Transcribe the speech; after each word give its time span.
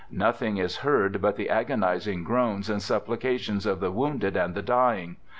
Nothing 0.09 0.57
is 0.57 0.77
heard 0.77 1.21
but 1.21 1.35
the 1.35 1.47
agonizing 1.51 2.23
groans 2.23 2.71
and 2.71 2.79
supplica 2.81 3.37
tions 3.37 3.67
of 3.67 3.79
the 3.79 3.91
wounded 3.91 4.35
and 4.35 4.55
the 4.55 4.63
dying. 4.63 5.17